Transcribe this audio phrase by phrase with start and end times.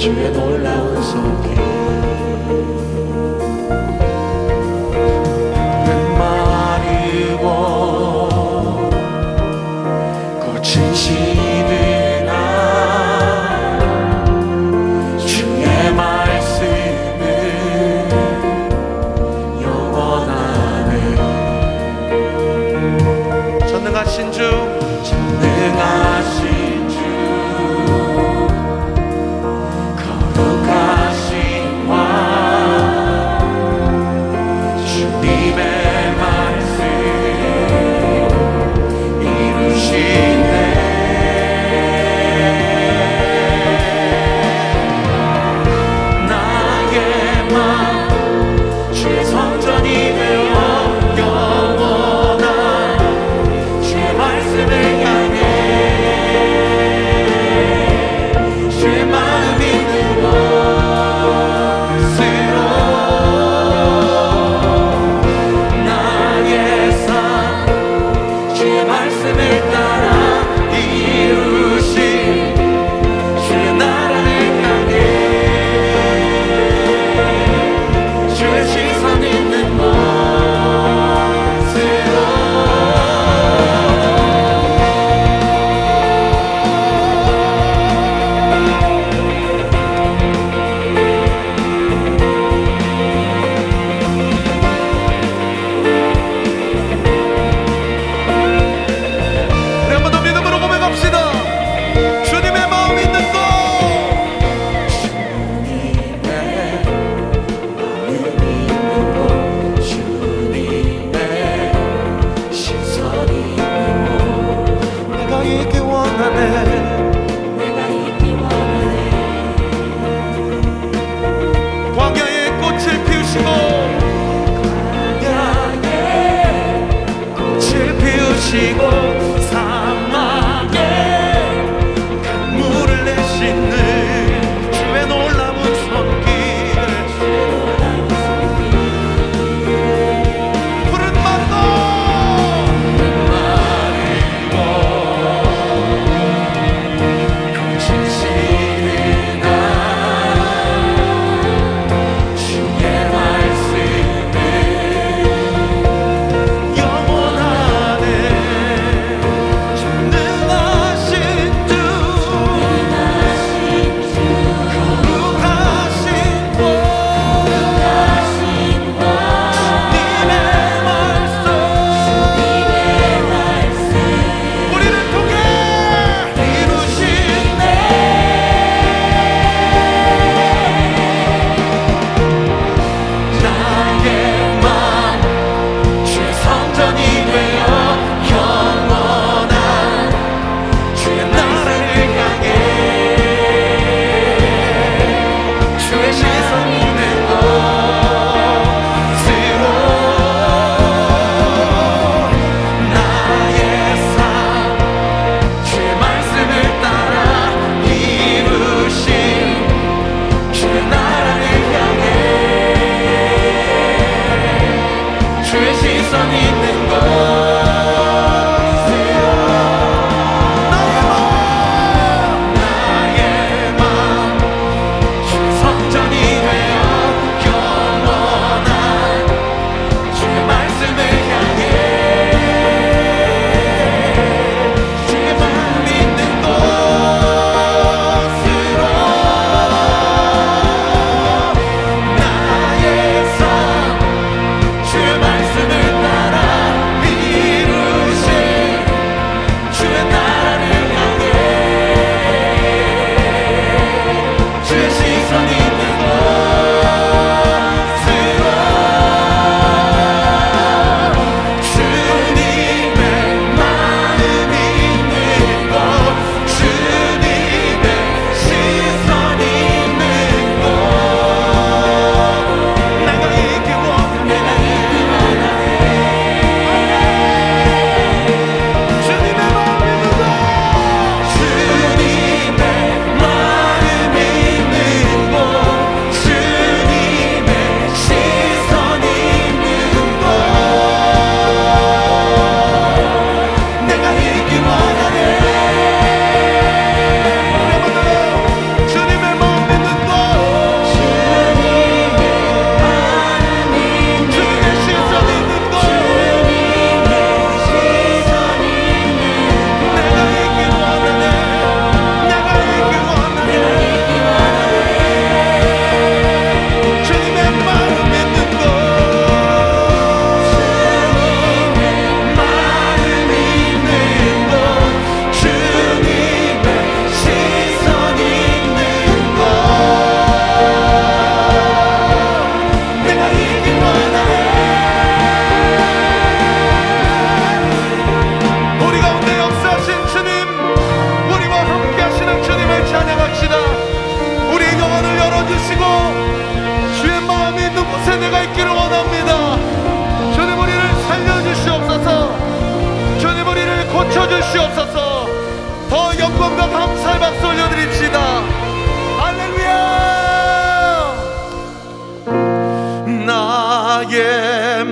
[0.00, 1.59] 주의 놀라운 손길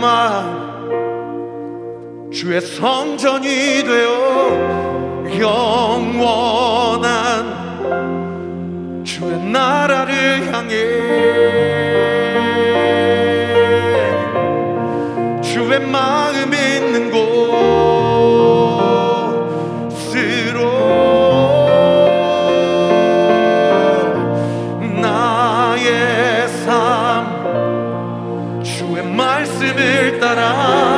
[0.00, 0.70] 마음
[2.32, 4.70] 주의 성전이 되어
[5.40, 7.10] 영원한
[9.04, 10.76] 주의 나라를 향해
[15.42, 16.29] 주의 마
[29.80, 30.89] 말씀을 따라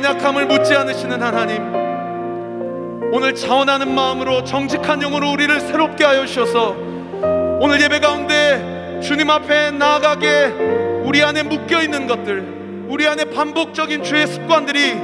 [0.00, 1.62] 연약함을 묻지 않으시는 하나님
[3.12, 6.74] 오늘 자원하는 마음으로 정직한 영으로 우리를 새롭게 하여 주셔서
[7.60, 14.26] 오늘 예배 가운데 주님 앞에 나아가게 우리 안에 묶여 있는 것들 우리 안에 반복적인 죄의
[14.26, 14.96] 습관들이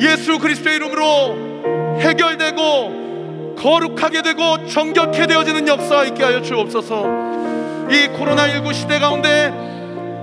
[0.00, 7.04] 예수 그리스도의 이름으로 해결되고 거룩하게 되고 정결케 되어지는 역사 있게 하여 주옵소서.
[7.90, 9.52] 이 코로나19 시대 가운데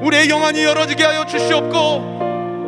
[0.01, 2.17] 우리의 영안이 열어지게 하여 주시옵고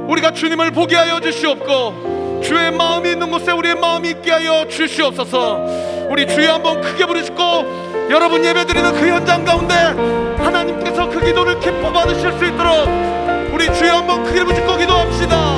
[0.09, 5.59] 우리가 주님을 보게 하여 주시옵고 주의 마음이 있는 곳에 우리의 마음이 있게 하여 주시옵소서.
[6.09, 9.75] 우리 주여 한번 크게 부르시고 여러분 예배드리는 그 현장 가운데
[10.43, 12.87] 하나님께서 그 기도를 기뻐 받으실 수 있도록
[13.53, 15.48] 우리 주여 한번 크게 부르시고 기도합시다